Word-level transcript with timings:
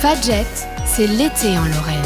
Fadjet, 0.00 0.44
c'est 0.84 1.08
l'été 1.08 1.58
en 1.58 1.64
Lorraine. 1.64 1.98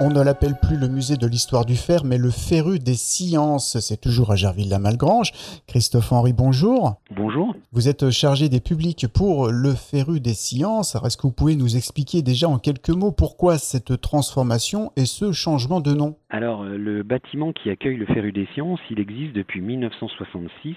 On 0.00 0.10
ne 0.10 0.20
l'appelle 0.20 0.56
plus 0.60 0.76
le 0.76 0.88
musée 0.88 1.16
de 1.16 1.28
l'histoire 1.28 1.64
du 1.64 1.76
fer, 1.76 2.02
mais 2.04 2.18
le 2.18 2.30
Féru 2.30 2.80
des 2.80 2.94
sciences. 2.94 3.78
C'est 3.78 4.00
toujours 4.00 4.32
à 4.32 4.34
Gerville-la-Malgrange. 4.36 5.30
Christophe 5.68 6.10
Henry, 6.10 6.32
bonjour. 6.32 6.96
Bonjour. 7.12 7.54
Vous 7.70 7.88
êtes 7.88 8.10
chargé 8.10 8.48
des 8.48 8.58
publics 8.58 9.06
pour 9.06 9.48
le 9.52 9.74
Féru 9.74 10.18
des 10.18 10.34
sciences. 10.34 10.96
est-ce 10.96 11.16
que 11.16 11.22
vous 11.22 11.32
pouvez 11.32 11.54
nous 11.54 11.76
expliquer 11.76 12.22
déjà 12.22 12.48
en 12.48 12.58
quelques 12.58 12.90
mots 12.90 13.12
pourquoi 13.12 13.58
cette 13.58 14.00
transformation 14.00 14.90
et 14.96 15.06
ce 15.06 15.30
changement 15.30 15.80
de 15.80 15.92
nom? 15.92 16.16
Alors, 16.30 16.64
euh, 16.64 16.76
le 16.76 17.04
bâtiment 17.04 17.52
qui 17.52 17.70
accueille 17.70 17.96
le 17.96 18.06
Féru 18.06 18.32
des 18.32 18.48
sciences, 18.54 18.80
il 18.90 18.98
existe 18.98 19.34
depuis 19.34 19.60
1966 19.60 20.74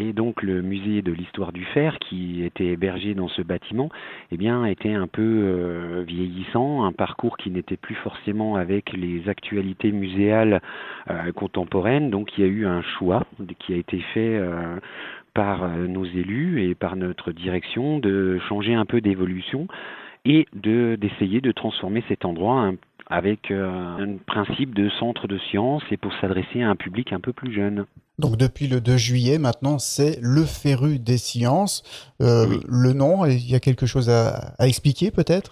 et 0.00 0.14
donc 0.14 0.42
le 0.42 0.62
musée 0.62 1.02
de 1.02 1.12
l'histoire 1.12 1.52
du 1.52 1.64
fer 1.66 1.98
qui 1.98 2.42
était 2.42 2.68
hébergé 2.68 3.14
dans 3.14 3.28
ce 3.28 3.42
bâtiment, 3.42 3.90
eh 4.32 4.38
bien, 4.38 4.64
était 4.64 4.94
un 4.94 5.06
peu 5.06 5.22
euh, 5.22 6.04
vieillissant, 6.06 6.84
un 6.84 6.92
parcours 6.92 7.36
qui 7.36 7.50
n'était 7.50 7.76
plus 7.76 7.96
forcément 7.96 8.56
avec 8.56 8.94
les 8.94 9.28
actualités 9.28 9.92
muséales 9.92 10.62
euh, 11.10 11.32
contemporaines. 11.32 12.08
Donc 12.08 12.38
il 12.38 12.44
y 12.44 12.46
a 12.46 12.50
eu 12.50 12.66
un 12.66 12.80
choix 12.80 13.26
qui 13.58 13.74
a 13.74 13.76
été 13.76 14.00
fait 14.14 14.38
euh, 14.38 14.78
par 15.34 15.68
nos 15.68 16.06
élus 16.06 16.62
et 16.62 16.74
par 16.74 16.96
notre 16.96 17.30
direction 17.30 17.98
de 17.98 18.38
changer 18.48 18.74
un 18.74 18.86
peu 18.86 19.02
d'évolution 19.02 19.68
et 20.24 20.46
de 20.54 20.96
d'essayer 20.96 21.40
de 21.40 21.52
transformer 21.52 22.02
cet 22.08 22.24
endroit 22.24 22.72
avec 23.10 23.50
un 23.50 24.16
principe 24.26 24.74
de 24.74 24.88
centre 24.88 25.26
de 25.26 25.38
sciences 25.50 25.82
et 25.90 25.96
pour 25.96 26.12
s'adresser 26.20 26.62
à 26.62 26.70
un 26.70 26.76
public 26.76 27.12
un 27.12 27.20
peu 27.20 27.32
plus 27.32 27.52
jeune. 27.52 27.84
Donc 28.20 28.36
depuis 28.36 28.68
le 28.68 28.80
2 28.80 28.96
juillet, 28.98 29.38
maintenant, 29.38 29.78
c'est 29.78 30.18
le 30.20 30.44
Féru 30.44 30.98
des 30.98 31.16
sciences. 31.16 31.82
Euh, 32.20 32.46
le 32.68 32.92
nom, 32.92 33.24
il 33.24 33.50
y 33.50 33.54
a 33.54 33.60
quelque 33.60 33.86
chose 33.86 34.10
à, 34.10 34.52
expliquer 34.60 35.10
peut-être? 35.10 35.50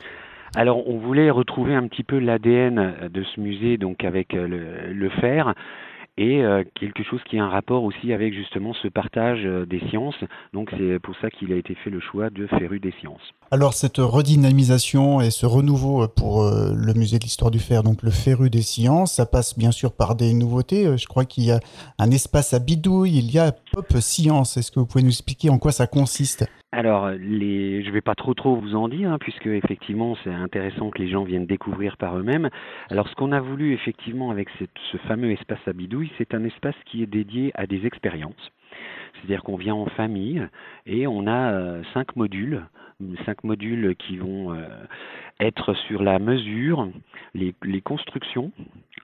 Alors, 0.55 0.87
on 0.89 0.99
voulait 0.99 1.31
retrouver 1.31 1.75
un 1.75 1.89
petit 1.89 2.05
peu 2.05 2.19
l'ADN 2.19 3.09
de 3.11 3.25
ce 3.25 3.41
musée, 3.41 3.79
donc 3.79 4.05
avec 4.05 4.35
euh, 4.35 4.47
le, 4.47 4.93
le 4.93 5.11
fer, 5.11 5.55
et 6.19 6.43
euh, 6.43 6.65
quelque 6.75 7.05
chose 7.05 7.21
qui 7.31 7.39
a 7.39 7.45
un 7.45 7.49
rapport 7.49 7.85
aussi 7.85 8.13
avec 8.13 8.35
justement 8.35 8.75
ce 8.75 8.89
partage 8.89 9.43
euh, 9.45 9.65
des 9.65 9.81
sciences. 9.89 10.17
Donc 10.53 10.69
c'est 10.77 10.99
pour 10.99 11.15
ça 11.23 11.31
qu'il 11.31 11.53
a 11.53 11.57
été 11.57 11.77
fait 11.77 11.91
le 11.91 12.01
choix 12.01 12.29
de 12.29 12.47
Féru 12.49 12.81
des 12.81 12.93
sciences. 13.01 13.23
Alors 13.53 13.73
cette 13.73 13.99
redynamisation 13.99 15.21
et 15.21 15.31
ce 15.31 15.47
renouveau 15.47 16.03
euh, 16.03 16.09
pour 16.09 16.43
le 16.43 16.95
musée 16.95 17.19
de 17.19 17.23
l'histoire 17.23 17.53
du 17.53 17.61
fer, 17.61 17.85
donc 17.85 18.03
le 18.03 18.11
Féru 18.11 18.51
des 18.51 18.63
sciences, 18.63 19.15
ça 19.15 19.27
passe 19.27 19.57
bien 19.57 19.71
sûr 19.71 19.93
par 19.93 20.17
des 20.17 20.35
nouveautés. 20.35 20.99
Je 20.99 21.07
crois 21.07 21.25
qu'il 21.25 21.45
y 21.45 21.53
a 21.53 21.61
un 21.99 22.11
espace 22.11 22.53
à 22.53 22.59
bidouille, 22.59 23.17
il 23.17 23.31
y 23.31 23.39
a 23.39 23.53
Science. 24.01 24.57
Est-ce 24.57 24.71
que 24.71 24.81
vous 24.81 24.87
pouvez 24.87 25.05
nous 25.05 25.11
expliquer 25.11 25.51
en 25.51 25.59
quoi 25.59 25.73
ça 25.73 25.87
consiste? 25.87 26.47
Alors, 26.71 27.11
je 27.13 27.91
vais 27.91 28.01
pas 28.03 28.15
trop 28.15 28.35
trop 28.35 28.57
vous 28.57 28.75
en 28.75 28.89
dire, 28.89 29.11
hein, 29.11 29.19
puisque 29.19 29.47
effectivement 29.47 30.17
c'est 30.23 30.33
intéressant 30.33 30.91
que 30.91 30.99
les 30.99 31.11
gens 31.11 31.25
viennent 31.25 31.47
découvrir 31.47 31.97
par 31.97 32.19
eux-mêmes. 32.19 32.51
Alors, 32.91 33.09
ce 33.09 33.15
qu'on 33.15 33.33
a 33.33 33.41
voulu 33.41 33.73
effectivement 33.73 34.31
avec 34.31 34.49
ce 34.59 34.97
fameux 35.09 35.31
espace 35.31 35.61
à 35.67 35.73
bidouille, 35.73 36.11
c'est 36.19 36.35
un 36.35 36.45
espace 36.45 36.75
qui 36.87 37.03
est 37.03 37.07
dédié 37.07 37.53
à 37.55 37.67
des 37.67 37.87
expériences. 37.87 38.53
C'est-à-dire 39.15 39.43
qu'on 39.43 39.57
vient 39.57 39.75
en 39.75 39.87
famille 39.87 40.47
et 40.87 41.07
on 41.07 41.27
a 41.27 41.53
euh, 41.53 41.83
cinq 41.95 42.17
modules, 42.17 42.67
cinq 43.25 43.45
modules 43.45 43.97
qui 43.97 44.19
vont 44.19 44.53
euh, 44.53 44.67
être 45.41 45.73
sur 45.87 46.03
la 46.03 46.19
mesure, 46.19 46.89
les 47.35 47.81
constructions, 47.81 48.53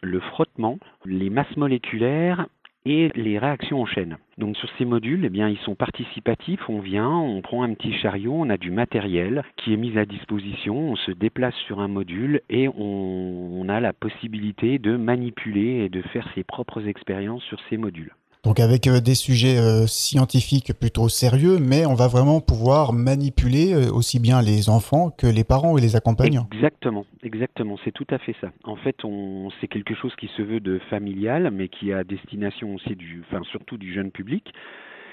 le 0.03 0.21
frottement, 0.21 0.79
les 1.07 1.31
masses 1.31 1.57
moléculaires 1.57 2.47
et 2.85 3.11
les 3.15 3.39
réactions 3.39 3.81
en 3.81 3.87
chaîne. 3.87 4.19
Donc 4.39 4.57
sur 4.57 4.69
ces 4.77 4.85
modules, 4.85 5.25
eh 5.25 5.31
bien, 5.31 5.49
ils 5.49 5.59
sont 5.59 5.75
participatifs, 5.75 6.69
on 6.69 6.81
vient, 6.81 7.11
on 7.11 7.41
prend 7.41 7.63
un 7.63 7.75
petit 7.75 7.93
chariot, 7.95 8.35
on 8.35 8.51
a 8.51 8.57
du 8.57 8.71
matériel 8.71 9.43
qui 9.57 9.73
est 9.73 9.77
mis 9.77 9.97
à 9.99 10.05
disposition, 10.05 10.77
on 10.77 10.97
se 10.97 11.13
déplace 11.13 11.55
sur 11.67 11.81
un 11.81 11.89
module 11.89 12.43
et 12.51 12.69
on, 12.69 13.61
on 13.61 13.69
a 13.69 13.81
la 13.81 13.93
possibilité 13.93 14.79
de 14.79 14.97
manipuler 14.97 15.85
et 15.85 15.89
de 15.89 16.03
faire 16.03 16.29
ses 16.35 16.45
propres 16.45 16.87
expériences 16.87 17.43
sur 17.45 17.61
ces 17.71 17.77
modules. 17.77 18.13
Donc 18.45 18.61
avec 18.61 18.87
euh, 18.87 19.01
des 19.01 19.15
sujets 19.15 19.57
euh, 19.57 19.87
scientifiques 19.87 20.75
plutôt 20.79 21.09
sérieux, 21.09 21.57
mais 21.59 21.87
on 21.87 21.95
va 21.95 22.09
vraiment 22.09 22.43
pouvoir 22.43 22.93
manipuler 22.93 23.73
euh, 23.73 23.91
aussi 23.91 24.21
bien 24.21 24.43
les 24.43 24.69
enfants 24.69 25.11
que 25.11 25.27
les 25.27 25.45
parents 25.45 25.79
et 25.79 25.81
les 25.81 25.97
accompagnants. 25.97 26.47
Exactement, 26.53 27.07
exactement, 27.23 27.79
c'est 27.85 27.93
tout 27.93 28.07
à 28.11 28.19
fait 28.19 28.37
ça. 28.43 28.53
En 28.65 28.77
fait, 28.77 29.03
on, 29.03 29.49
c'est 29.61 29.69
quelque 29.69 29.95
chose 29.95 30.15
qui 30.17 30.29
se 30.37 30.43
veut 30.43 30.61
de 30.61 30.79
familial, 30.91 31.51
mais 31.53 31.69
qui 31.69 31.91
a 31.95 32.05
destination 32.05 32.75
aussi 32.75 32.95
du, 32.97 33.23
enfin 33.27 33.43
surtout 33.51 33.79
du 33.79 33.95
jeune 33.95 34.11
public. 34.11 34.53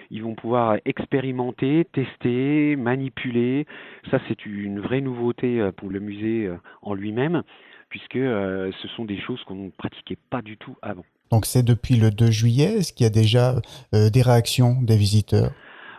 Ils 0.09 0.23
vont 0.23 0.35
pouvoir 0.35 0.75
expérimenter, 0.83 1.87
tester, 1.93 2.75
manipuler. 2.75 3.65
Ça, 4.09 4.19
c'est 4.27 4.45
une 4.45 4.81
vraie 4.81 4.99
nouveauté 4.99 5.69
pour 5.77 5.89
le 5.89 6.01
musée 6.01 6.51
en 6.81 6.93
lui-même, 6.93 7.43
puisque 7.87 8.17
ce 8.17 8.87
sont 8.97 9.05
des 9.05 9.21
choses 9.21 9.41
qu'on 9.45 9.55
ne 9.55 9.69
pratiquait 9.69 10.17
pas 10.29 10.41
du 10.41 10.57
tout 10.57 10.75
avant. 10.81 11.05
Donc 11.31 11.45
c'est 11.45 11.63
depuis 11.63 11.95
le 11.95 12.11
2 12.11 12.29
juillet. 12.29 12.79
Est-ce 12.79 12.93
qu'il 12.93 13.05
y 13.05 13.07
a 13.07 13.11
déjà 13.11 13.55
euh, 13.95 14.09
des 14.09 14.21
réactions 14.21 14.75
des 14.81 14.97
visiteurs? 14.97 15.51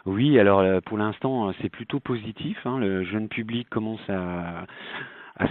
Oui, 0.04 0.38
alors 0.38 0.60
euh, 0.60 0.81
pour 0.84 0.98
l'instant 0.98 1.48
euh, 1.48 1.53
c'est 1.62 1.70
plutôt 1.70 2.00
positif. 2.00 2.59
Hein. 2.65 2.78
Le 2.78 3.04
jeune 3.04 3.28
public 3.28 3.69
commence 3.71 4.00
à, 4.09 4.66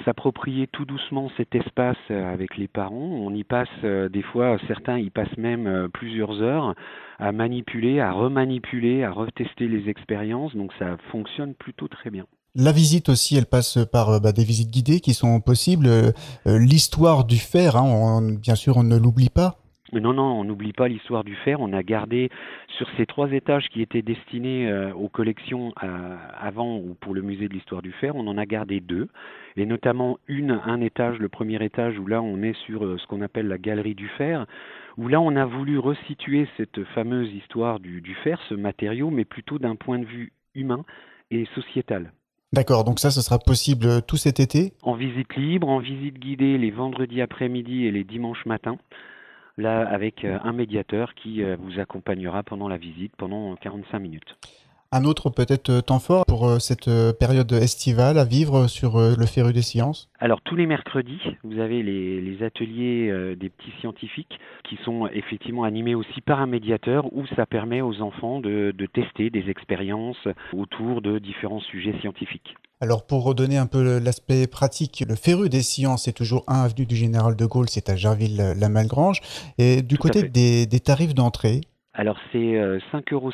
s'approprier 0.06 0.68
tout 0.68 0.86
doucement 0.86 1.30
cet 1.36 1.54
espace 1.54 1.98
avec 2.10 2.56
les 2.56 2.70
parents. 2.70 2.96
On 2.96 3.34
y 3.34 3.44
passe 3.44 3.68
des 3.84 4.22
fois, 4.22 4.58
certains 4.68 4.98
y 4.98 5.10
passent 5.10 5.36
même 5.38 5.90
plusieurs 5.92 6.42
heures 6.42 6.76
à 7.20 7.34
manipuler, 7.34 8.00
à 8.00 8.14
remanipuler, 8.14 9.04
à 9.04 9.12
retester 9.12 9.68
les 9.68 9.90
expériences. 9.90 10.56
Donc 10.56 10.72
ça 10.80 10.96
fonctionne 11.12 11.56
plutôt 11.56 11.90
très 11.90 12.10
bien. 12.10 12.26
La 12.56 12.72
visite 12.72 13.10
aussi, 13.10 13.36
elle 13.36 13.48
passe 13.48 13.80
par 13.92 14.22
bah, 14.22 14.32
des 14.32 14.46
visites 14.46 14.72
guidées 14.72 15.02
qui 15.02 15.14
sont 15.14 15.42
possibles. 15.42 16.14
L'histoire 16.46 17.26
du 17.26 17.38
fer, 17.38 17.76
hein, 17.76 18.22
bien 18.22 18.56
sûr, 18.56 18.78
on 18.78 18.84
ne 18.84 18.98
l'oublie 18.98 19.30
pas. 19.30 19.61
Non, 19.94 20.14
non, 20.14 20.40
on 20.40 20.46
n'oublie 20.46 20.72
pas 20.72 20.88
l'histoire 20.88 21.24
du 21.26 21.36
fer. 21.36 21.60
On 21.60 21.74
a 21.74 21.84
gardé 21.84 22.30
sur 22.78 22.88
ces 22.96 23.06
trois 23.06 23.32
étages 23.32 23.68
qui 23.70 23.82
étaient 23.82 24.02
destinés 24.02 24.70
euh, 24.70 24.94
aux 24.94 25.10
collections 25.10 25.74
euh, 25.84 26.16
avant 26.40 26.78
ou 26.78 26.96
pour 27.00 27.14
le 27.14 27.22
musée 27.22 27.48
de 27.48 27.54
l'histoire 27.54 27.82
du 27.82 27.92
fer, 27.92 28.16
on 28.16 28.26
en 28.28 28.38
a 28.38 28.46
gardé 28.46 28.80
deux, 28.80 29.10
et 29.58 29.66
notamment 29.66 30.18
une, 30.28 30.62
un 30.66 30.80
étage, 30.82 31.20
le 31.20 31.30
premier 31.30 31.64
étage 31.64 32.00
où 32.00 32.08
là 32.08 32.22
on 32.22 32.42
est 32.42 32.56
sur 32.66 32.86
euh, 32.86 32.98
ce 32.98 33.06
qu'on 33.08 33.22
appelle 33.22 33.48
la 33.48 33.58
galerie 33.58 33.96
du 33.96 34.08
fer, 34.08 34.46
où 34.98 35.08
là 35.08 35.20
on 35.20 35.36
a 35.36 35.46
voulu 35.46 35.78
resituer 35.78 36.48
cette 36.58 36.84
fameuse 36.96 37.32
histoire 37.34 37.80
du, 37.80 38.02
du 38.02 38.16
fer, 38.16 38.40
ce 38.48 38.56
matériau, 38.56 39.10
mais 39.10 39.26
plutôt 39.26 39.60
d'un 39.60 39.76
point 39.76 40.00
de 40.00 40.06
vue 40.06 40.32
humain 40.56 40.86
et 41.32 41.46
sociétal. 41.54 42.12
D'accord, 42.54 42.84
donc 42.84 43.00
ça, 43.00 43.12
ce 43.12 43.22
sera 43.22 43.40
possible 43.40 44.02
tout 44.08 44.18
cet 44.18 44.40
été? 44.40 44.74
En 44.84 44.96
visite 44.96 45.36
libre, 45.36 45.70
en 45.70 45.80
visite 45.80 46.20
guidée 46.20 46.58
les 46.58 46.72
vendredis 46.72 47.22
après-midi 47.22 47.86
et 47.86 47.92
les 47.92 48.04
dimanches 48.04 48.46
matins 48.46 48.78
là 49.58 49.88
avec 49.88 50.24
euh, 50.24 50.40
un 50.44 50.54
médiateur 50.54 51.14
qui 51.14 51.44
euh, 51.44 51.56
vous 51.60 51.80
accompagnera 51.80 52.44
pendant 52.44 52.68
la 52.68 52.78
visite 52.78 53.16
pendant 53.16 53.56
45 53.56 54.00
minutes. 54.00 54.38
Un 54.92 55.06
autre 55.06 55.30
peut-être 55.30 55.70
euh, 55.70 55.82
temps 55.82 56.00
fort 56.00 56.26
pour 56.26 56.60
cette 56.60 56.90
période 57.20 57.52
estivale 57.54 58.18
à 58.18 58.26
vivre 58.26 58.68
sur 58.68 59.00
le 59.00 59.26
Féru 59.26 59.54
des 59.54 59.62
sciences? 59.62 60.10
Alors 60.20 60.42
tous 60.42 60.56
les 60.56 60.66
mercredis, 60.66 61.22
vous 61.44 61.60
avez 61.60 61.84
les, 61.84 62.44
ateliers 62.44 63.36
des 63.36 63.50
petits 63.50 63.74
scientifiques 63.80 64.40
qui 64.68 64.78
sont 64.84 65.08
effectivement 65.08 65.64
animés 65.64 65.96
aussi 65.96 66.22
par 66.22 66.42
un 66.42 66.48
médiateur 66.48 67.06
où 67.14 67.26
ça 67.36 67.46
permet 67.46 67.82
aux 67.82 68.02
enfants 68.02 68.40
de 68.40 68.86
tester 68.94 69.30
des 69.30 69.50
expériences 69.50 70.28
autour 70.54 71.02
de 71.02 71.20
différents 71.20 71.62
sujets 71.62 71.98
scientifiques. 72.02 72.56
Alors 72.84 73.06
pour 73.06 73.24
redonner 73.24 73.58
un 73.58 73.68
peu 73.68 74.00
l'aspect 74.00 74.48
pratique, 74.48 75.04
le 75.08 75.14
Féru 75.14 75.50
des 75.50 75.62
sciences 75.62 76.08
est 76.08 76.14
toujours 76.14 76.44
1 76.48 76.64
avenue 76.64 76.88
du 76.88 76.96
Général 76.96 77.36
de 77.36 77.46
Gaulle, 77.46 77.70
c'est 77.70 77.90
à 77.90 77.96
Gerville-la-Malgrange. 77.96 79.22
Et 79.60 79.84
du 79.84 80.00
côté 80.00 80.24
des, 80.24 80.80
tarifs 80.80 81.14
d'entrée 81.14 81.62
Alors 81.94 82.18
c'est 82.32 82.38
5,50 82.38 82.54
euh, 82.58 82.80
euros 83.12 83.32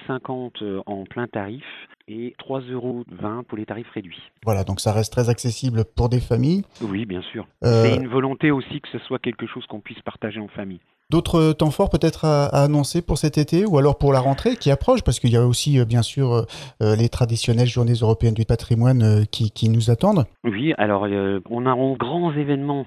euh, 0.61 0.81
en 0.85 1.03
plein 1.03 1.27
tarif 1.27 1.63
et 2.07 2.35
3,20 2.39 2.71
euros 2.71 3.03
pour 3.47 3.57
les 3.57 3.65
tarifs 3.65 3.89
réduits. 3.91 4.21
Voilà, 4.45 4.63
donc 4.63 4.79
ça 4.79 4.93
reste 4.93 5.11
très 5.11 5.29
accessible 5.29 5.83
pour 5.95 6.09
des 6.09 6.19
familles. 6.19 6.63
Oui, 6.81 7.05
bien 7.05 7.21
sûr. 7.21 7.45
Euh, 7.63 7.83
c'est 7.83 7.95
une 7.95 8.07
volonté 8.07 8.51
aussi 8.51 8.81
que 8.81 8.87
ce 8.91 8.99
soit 8.99 9.19
quelque 9.19 9.45
chose 9.45 9.65
qu'on 9.67 9.81
puisse 9.81 10.01
partager 10.01 10.39
en 10.39 10.47
famille. 10.47 10.79
D'autres 11.09 11.53
temps 11.53 11.71
forts 11.71 11.89
peut-être 11.89 12.25
à, 12.25 12.47
annoncer 12.47 13.01
pour 13.01 13.17
cet 13.17 13.37
été 13.37 13.65
ou 13.65 13.77
alors 13.77 13.97
pour 13.97 14.11
la 14.11 14.19
rentrée 14.19 14.55
qui 14.55 14.71
approche? 14.71 15.03
Parce 15.03 15.19
qu'il 15.19 15.31
y 15.31 15.37
a 15.37 15.45
aussi 15.45 15.79
euh, 15.79 15.85
bien 15.85 16.01
sûr 16.01 16.45
euh, 16.81 16.95
les 16.95 17.09
traditionnelles 17.09 17.67
journées 17.67 17.93
européennes 18.01 18.33
du 18.33 18.45
patrimoine 18.45 19.25
qui, 19.31 19.69
nous 19.69 19.91
attendent. 19.91 20.25
Oui, 20.43 20.73
alors 20.77 21.07
on 21.49 21.65
a 21.65 21.71
un 21.71 21.93
grands 21.93 22.33
événements 22.33 22.85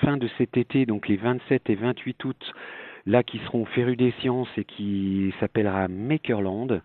fin 0.00 0.16
de 0.16 0.28
cet 0.38 0.56
été, 0.56 0.86
donc 0.86 1.08
les 1.08 1.16
27 1.16 1.68
et 1.68 1.74
28 1.74 2.24
août, 2.24 2.36
là 3.06 3.22
qui 3.22 3.38
seront 3.46 3.64
férus 3.64 3.96
des 3.96 4.12
sciences 4.20 4.48
et 4.56 4.64
qui 4.64 5.32
s'appellera 5.40 5.88
Makerland. 5.88 6.80